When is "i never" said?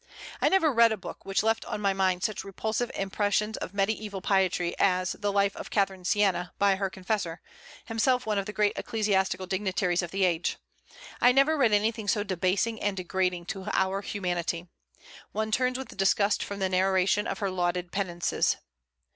0.41-0.73, 11.21-11.55